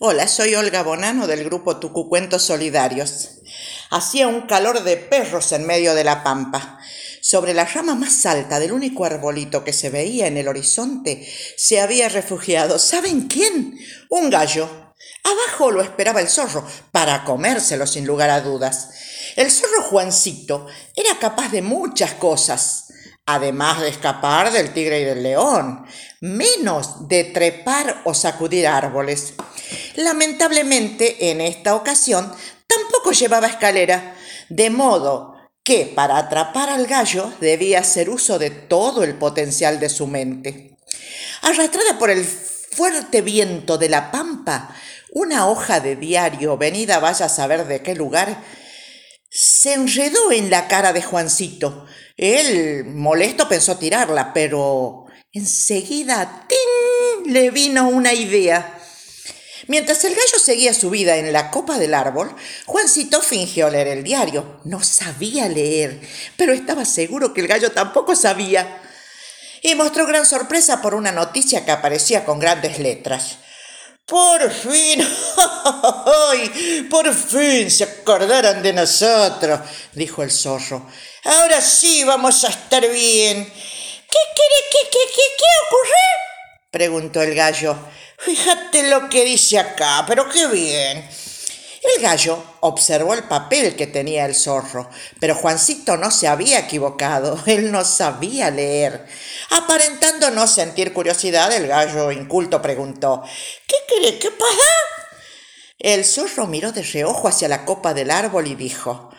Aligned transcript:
Hola, 0.00 0.26
soy 0.26 0.56
Olga 0.56 0.82
Bonano 0.82 1.28
del 1.28 1.44
grupo 1.44 1.76
Tucucuentos 1.76 2.42
Solidarios. 2.42 3.28
Hacía 3.90 4.26
un 4.26 4.40
calor 4.40 4.82
de 4.82 4.96
perros 4.96 5.52
en 5.52 5.64
medio 5.68 5.94
de 5.94 6.02
la 6.02 6.24
pampa. 6.24 6.80
Sobre 7.22 7.54
la 7.54 7.64
rama 7.64 7.94
más 7.94 8.26
alta 8.26 8.58
del 8.58 8.72
único 8.72 9.04
arbolito 9.04 9.62
que 9.62 9.72
se 9.72 9.90
veía 9.90 10.26
en 10.26 10.36
el 10.36 10.48
horizonte 10.48 11.24
se 11.56 11.80
había 11.80 12.08
refugiado. 12.08 12.80
¿Saben 12.80 13.28
quién? 13.28 13.78
Un 14.10 14.30
gallo. 14.30 14.68
Abajo 15.22 15.70
lo 15.70 15.80
esperaba 15.80 16.20
el 16.20 16.28
zorro, 16.28 16.66
para 16.90 17.22
comérselo 17.22 17.86
sin 17.86 18.04
lugar 18.04 18.30
a 18.30 18.40
dudas. 18.40 18.90
El 19.36 19.48
zorro 19.48 19.80
Juancito 19.82 20.66
era 20.96 21.20
capaz 21.20 21.52
de 21.52 21.62
muchas 21.62 22.14
cosas, 22.14 22.86
además 23.26 23.80
de 23.80 23.90
escapar 23.90 24.50
del 24.50 24.72
tigre 24.72 25.02
y 25.02 25.04
del 25.04 25.22
león, 25.22 25.86
menos 26.20 27.06
de 27.08 27.22
trepar 27.24 28.02
o 28.04 28.12
sacudir 28.12 28.66
árboles. 28.66 29.34
Lamentablemente, 29.96 31.30
en 31.30 31.40
esta 31.40 31.74
ocasión, 31.74 32.32
tampoco 32.66 33.12
llevaba 33.12 33.46
escalera, 33.46 34.16
de 34.48 34.70
modo 34.70 35.34
que 35.62 35.86
para 35.86 36.18
atrapar 36.18 36.68
al 36.68 36.86
gallo 36.86 37.32
debía 37.40 37.80
hacer 37.80 38.10
uso 38.10 38.38
de 38.38 38.50
todo 38.50 39.02
el 39.02 39.14
potencial 39.14 39.80
de 39.80 39.88
su 39.88 40.06
mente. 40.06 40.76
Arrastrada 41.42 41.98
por 41.98 42.10
el 42.10 42.24
fuerte 42.24 43.22
viento 43.22 43.78
de 43.78 43.88
la 43.88 44.10
pampa, 44.10 44.74
una 45.12 45.48
hoja 45.48 45.80
de 45.80 45.96
diario, 45.96 46.58
venida 46.58 46.98
vaya 46.98 47.26
a 47.26 47.30
saber 47.30 47.66
de 47.66 47.82
qué 47.82 47.94
lugar, 47.94 48.42
se 49.30 49.74
enredó 49.74 50.32
en 50.32 50.50
la 50.50 50.68
cara 50.68 50.92
de 50.92 51.02
Juancito. 51.02 51.86
Él, 52.16 52.84
molesto, 52.86 53.48
pensó 53.48 53.76
tirarla, 53.78 54.32
pero 54.32 55.06
enseguida 55.32 56.46
¡ting! 56.48 57.32
le 57.32 57.50
vino 57.50 57.88
una 57.88 58.12
idea. 58.12 58.78
Mientras 59.66 60.04
el 60.04 60.14
gallo 60.14 60.38
seguía 60.38 60.74
su 60.74 60.90
vida 60.90 61.16
en 61.16 61.32
la 61.32 61.50
copa 61.50 61.78
del 61.78 61.94
árbol, 61.94 62.34
Juancito 62.66 63.22
fingió 63.22 63.70
leer 63.70 63.88
el 63.88 64.04
diario. 64.04 64.60
No 64.64 64.82
sabía 64.82 65.48
leer, 65.48 66.00
pero 66.36 66.52
estaba 66.52 66.84
seguro 66.84 67.32
que 67.32 67.40
el 67.40 67.48
gallo 67.48 67.72
tampoco 67.72 68.14
sabía. 68.14 68.82
Y 69.62 69.74
mostró 69.74 70.06
gran 70.06 70.26
sorpresa 70.26 70.82
por 70.82 70.94
una 70.94 71.12
noticia 71.12 71.64
que 71.64 71.70
aparecía 71.70 72.24
con 72.24 72.38
grandes 72.38 72.78
letras. 72.78 73.38
Por 74.06 74.50
fin, 74.50 75.00
por 76.90 77.14
fin 77.14 77.70
se 77.70 77.84
acordaron 77.84 78.62
de 78.62 78.74
nosotros, 78.74 79.60
dijo 79.94 80.22
el 80.22 80.30
zorro. 80.30 80.86
Ahora 81.24 81.62
sí 81.62 82.04
vamos 82.04 82.44
a 82.44 82.48
estar 82.48 82.82
bien. 82.82 83.44
¿Qué 83.44 84.18
quiere, 84.36 84.64
qué, 84.70 84.78
qué, 84.90 84.98
qué, 85.08 85.22
qué 85.38 85.44
ocurre? 85.66 86.24
preguntó 86.70 87.22
el 87.22 87.34
gallo. 87.34 87.78
Fíjate 88.24 88.88
lo 88.88 89.08
que 89.10 89.24
dice 89.24 89.58
acá, 89.58 90.04
pero 90.06 90.28
qué 90.28 90.46
bien. 90.46 91.08
El 91.96 92.02
gallo 92.02 92.42
observó 92.60 93.12
el 93.12 93.24
papel 93.24 93.76
que 93.76 93.86
tenía 93.86 94.24
el 94.24 94.34
zorro, 94.34 94.88
pero 95.20 95.34
Juancito 95.34 95.98
no 95.98 96.10
se 96.10 96.26
había 96.26 96.60
equivocado, 96.60 97.38
él 97.46 97.70
no 97.70 97.84
sabía 97.84 98.50
leer. 98.50 99.06
Aparentando 99.50 100.30
no 100.30 100.46
sentir 100.46 100.94
curiosidad, 100.94 101.52
el 101.52 101.66
gallo 101.66 102.10
inculto 102.10 102.62
preguntó, 102.62 103.22
¿Qué 103.66 103.76
cree 103.86 104.18
que 104.18 104.30
pasa? 104.30 104.52
El 105.78 106.06
zorro 106.06 106.46
miró 106.46 106.72
de 106.72 106.82
reojo 106.82 107.28
hacia 107.28 107.48
la 107.48 107.66
copa 107.66 107.92
del 107.92 108.10
árbol 108.10 108.46
y 108.46 108.54
dijo, 108.54 109.10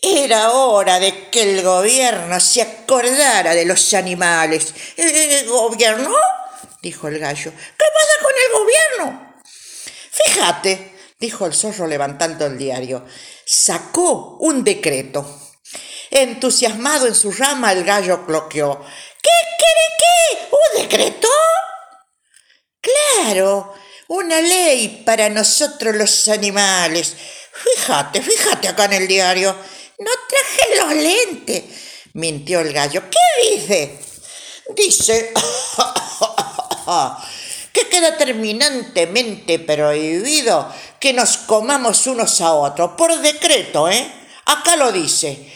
era 0.00 0.50
hora 0.50 1.00
de 1.00 1.30
que 1.30 1.42
el 1.42 1.62
gobierno 1.62 2.38
se 2.38 2.62
acordara 2.62 3.54
de 3.54 3.64
los 3.64 3.94
animales. 3.94 4.74
¿El 4.96 5.48
gobierno? 5.48 6.14
Dijo 6.82 7.08
el 7.08 7.18
gallo. 7.18 7.50
¿Qué 7.50 7.84
pasa 7.94 8.22
con 8.22 8.32
el 8.44 8.52
gobierno? 8.52 9.34
Fíjate, 10.10 10.94
dijo 11.18 11.46
el 11.46 11.54
zorro 11.54 11.86
levantando 11.86 12.46
el 12.46 12.58
diario. 12.58 13.04
Sacó 13.44 14.36
un 14.40 14.62
decreto. 14.62 15.40
Entusiasmado 16.10 17.06
en 17.06 17.14
su 17.14 17.32
rama, 17.32 17.72
el 17.72 17.84
gallo 17.84 18.24
cloqueó. 18.24 18.80
¿Qué 19.22 19.30
quiere 19.58 19.86
qué? 19.98 20.48
¿Un 20.50 20.82
decreto? 20.82 21.28
Claro, 22.80 23.74
una 24.08 24.40
ley 24.40 25.02
para 25.04 25.28
nosotros 25.28 25.96
los 25.96 26.28
animales. 26.28 27.16
Fíjate, 27.52 28.20
fíjate 28.20 28.68
acá 28.68 28.84
en 28.84 28.92
el 28.92 29.08
diario. 29.08 29.56
No 29.98 30.10
traje 30.28 30.76
los 30.80 31.02
lentes, 31.02 31.64
mintió 32.12 32.60
el 32.60 32.72
gallo. 32.72 33.02
¿Qué 33.10 33.56
dice? 33.56 33.98
Dice 34.76 35.32
que 37.72 37.88
queda 37.88 38.16
terminantemente 38.16 39.58
prohibido 39.58 40.72
que 41.00 41.12
nos 41.12 41.36
comamos 41.38 42.06
unos 42.06 42.40
a 42.40 42.54
otros, 42.54 42.92
por 42.96 43.18
decreto, 43.20 43.88
¿eh? 43.88 44.12
Acá 44.46 44.76
lo 44.76 44.92
dice. 44.92 45.52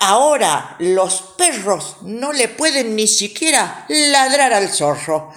Ahora 0.00 0.76
los 0.78 1.22
perros 1.36 1.96
no 2.02 2.32
le 2.32 2.48
pueden 2.48 2.94
ni 2.94 3.08
siquiera 3.08 3.84
ladrar 3.88 4.52
al 4.52 4.72
zorro. 4.72 5.32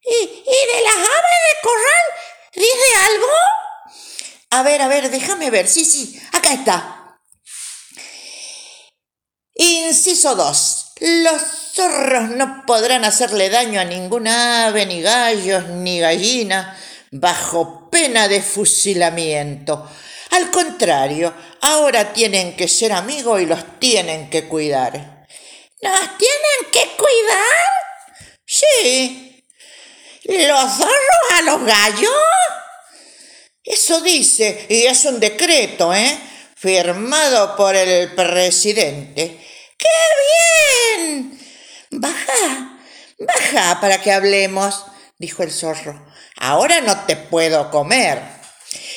¿Y, 0.00 0.14
y 0.14 0.76
de 0.76 0.82
las 0.84 0.96
aves 0.96 1.08
de 1.08 1.62
corral 1.62 2.04
dice 2.54 3.12
algo? 3.12 3.26
A 4.50 4.62
ver, 4.62 4.82
a 4.82 4.88
ver, 4.88 5.10
déjame 5.10 5.50
ver. 5.50 5.66
Sí, 5.66 5.84
sí, 5.84 6.20
acá 6.32 6.52
está. 6.52 7.18
Inciso 9.56 10.34
2. 10.34 10.73
Los 11.00 11.42
zorros 11.74 12.30
no 12.30 12.62
podrán 12.66 13.04
hacerle 13.04 13.50
daño 13.50 13.80
a 13.80 13.84
ninguna 13.84 14.66
ave, 14.66 14.86
ni 14.86 15.02
gallos, 15.02 15.66
ni 15.66 15.98
gallina, 15.98 16.78
bajo 17.10 17.90
pena 17.90 18.28
de 18.28 18.40
fusilamiento. 18.40 19.90
Al 20.30 20.50
contrario, 20.50 21.34
ahora 21.62 22.12
tienen 22.12 22.56
que 22.56 22.68
ser 22.68 22.92
amigos 22.92 23.40
y 23.40 23.46
los 23.46 23.78
tienen 23.80 24.30
que 24.30 24.46
cuidar. 24.48 25.26
¿Nos 25.82 26.18
tienen 26.18 26.70
que 26.72 26.96
cuidar? 26.96 28.34
Sí. 28.46 29.44
¿Los 30.24 30.76
zorros 30.76 31.30
a 31.34 31.42
los 31.42 31.64
gallos? 31.64 32.10
Eso 33.62 34.00
dice, 34.00 34.66
y 34.68 34.84
es 34.84 35.04
un 35.04 35.18
decreto, 35.20 35.92
¿eh? 35.94 36.18
Firmado 36.56 37.56
por 37.56 37.74
el 37.74 38.14
presidente. 38.14 39.40
¡Qué 39.76 39.88
bien! 39.88 40.33
Baja, 43.18 43.80
para 43.80 44.00
que 44.00 44.12
hablemos, 44.12 44.84
dijo 45.18 45.42
el 45.42 45.50
zorro. 45.50 46.00
Ahora 46.36 46.80
no 46.80 47.04
te 47.06 47.16
puedo 47.16 47.70
comer. 47.70 48.20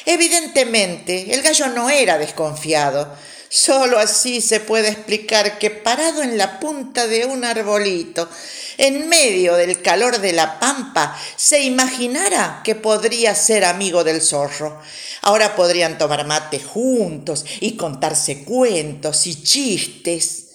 Evidentemente, 0.06 1.34
el 1.34 1.42
gallo 1.42 1.68
no 1.68 1.90
era 1.90 2.18
desconfiado. 2.18 3.16
Solo 3.50 3.98
así 4.00 4.42
se 4.42 4.60
puede 4.60 4.90
explicar 4.90 5.58
que 5.58 5.70
parado 5.70 6.22
en 6.22 6.38
la 6.38 6.60
punta 6.60 7.08
de 7.08 7.26
un 7.26 7.46
arbolito, 7.46 8.30
en 8.78 9.08
medio 9.08 9.56
del 9.56 9.82
calor 9.82 10.20
de 10.20 10.34
la 10.34 10.60
pampa, 10.60 11.18
se 11.36 11.62
imaginara 11.62 12.62
que 12.64 12.76
podría 12.76 13.36
ser 13.36 13.64
amigo 13.64 14.04
del 14.04 14.22
zorro. 14.22 14.82
Ahora 15.22 15.56
podrían 15.56 15.98
tomar 15.98 16.26
mate 16.26 16.60
juntos 16.60 17.46
y 17.62 17.78
contarse 17.78 18.44
cuentos 18.44 19.28
y 19.28 19.42
chistes. 19.44 20.48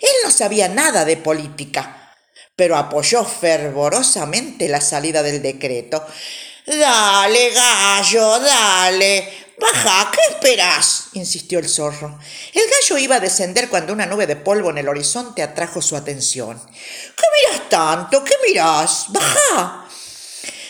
Él 0.00 0.14
no 0.24 0.30
sabía 0.30 0.68
nada 0.68 1.04
de 1.04 1.16
política, 1.16 2.05
pero 2.56 2.76
apoyó 2.76 3.24
fervorosamente 3.24 4.68
la 4.68 4.80
salida 4.80 5.22
del 5.22 5.42
decreto. 5.42 6.04
Dale, 6.66 7.50
gallo, 7.50 8.40
dale. 8.40 9.46
Baja, 9.58 10.10
¿qué 10.10 10.34
esperas? 10.34 11.08
insistió 11.12 11.58
el 11.58 11.68
zorro. 11.68 12.18
El 12.52 12.62
gallo 12.68 12.98
iba 12.98 13.16
a 13.16 13.20
descender 13.20 13.68
cuando 13.68 13.92
una 13.92 14.06
nube 14.06 14.26
de 14.26 14.36
polvo 14.36 14.70
en 14.70 14.78
el 14.78 14.88
horizonte 14.88 15.42
atrajo 15.42 15.80
su 15.80 15.96
atención. 15.96 16.60
¿Qué 17.16 17.24
miras 17.52 17.68
tanto? 17.68 18.24
¿Qué 18.24 18.34
miras? 18.46 19.06
Baja. 19.08 19.86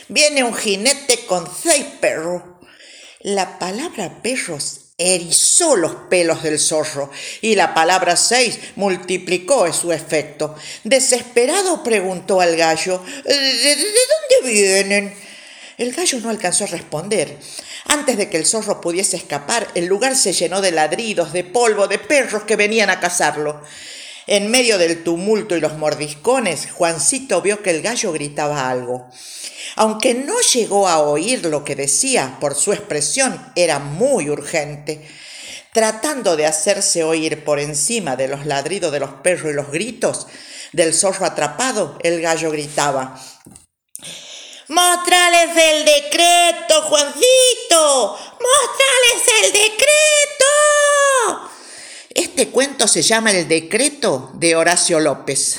Viene 0.08 0.44
un 0.44 0.54
jinete 0.54 1.26
con 1.26 1.48
seis 1.52 1.84
perros. 2.00 2.42
La 3.20 3.58
palabra 3.58 4.22
perros 4.22 4.85
erizó 4.98 5.76
los 5.76 5.94
pelos 6.08 6.42
del 6.42 6.58
zorro 6.58 7.10
y 7.42 7.54
la 7.54 7.74
palabra 7.74 8.16
seis 8.16 8.58
multiplicó 8.76 9.70
su 9.72 9.92
efecto. 9.92 10.56
Desesperado 10.84 11.82
preguntó 11.82 12.40
al 12.40 12.56
gallo, 12.56 13.02
¿de, 13.24 13.76
dónde 13.76 14.50
vienen? 14.50 15.14
El 15.76 15.92
gallo 15.92 16.18
no 16.20 16.30
alcanzó 16.30 16.64
a 16.64 16.68
responder. 16.68 17.36
Antes 17.88 18.16
de 18.16 18.30
que 18.30 18.38
el 18.38 18.46
zorro 18.46 18.80
pudiese 18.80 19.16
escapar, 19.16 19.68
el 19.74 19.84
lugar 19.84 20.16
se 20.16 20.32
llenó 20.32 20.62
de 20.62 20.72
ladridos, 20.72 21.32
de 21.34 21.44
polvo, 21.44 21.86
de 21.86 21.98
perros 21.98 22.44
que 22.44 22.56
venían 22.56 22.88
a 22.88 22.98
cazarlo. 22.98 23.60
En 24.26 24.50
medio 24.50 24.76
del 24.76 25.04
tumulto 25.04 25.56
y 25.56 25.60
los 25.60 25.78
mordiscones, 25.78 26.68
Juancito 26.72 27.40
vio 27.42 27.62
que 27.62 27.70
el 27.70 27.80
gallo 27.80 28.12
gritaba 28.12 28.68
algo. 28.68 29.08
Aunque 29.76 30.14
no 30.14 30.40
llegó 30.40 30.88
a 30.88 30.98
oír 30.98 31.44
lo 31.46 31.64
que 31.64 31.76
decía 31.76 32.38
por 32.40 32.56
su 32.56 32.72
expresión, 32.72 33.52
era 33.54 33.78
muy 33.78 34.28
urgente. 34.28 35.06
Tratando 35.72 36.36
de 36.36 36.46
hacerse 36.46 37.04
oír 37.04 37.44
por 37.44 37.60
encima 37.60 38.16
de 38.16 38.26
los 38.26 38.46
ladridos 38.46 38.90
de 38.90 39.00
los 39.00 39.10
perros 39.22 39.52
y 39.52 39.54
los 39.54 39.70
gritos 39.70 40.26
del 40.72 40.92
zorro 40.92 41.26
atrapado, 41.26 41.96
el 42.02 42.20
gallo 42.20 42.50
gritaba. 42.50 43.20
Mostrales 44.68 45.50
el 45.56 45.84
decreto, 45.84 46.82
Juan 46.88 47.14
¡Mostrales 48.40 49.22
el 49.44 49.52
decreto! 49.52 50.15
Este 52.36 52.50
cuento 52.50 52.86
se 52.86 53.00
llama 53.00 53.30
El 53.30 53.48
decreto 53.48 54.30
de 54.34 54.56
Horacio 54.56 55.00
López. 55.00 55.54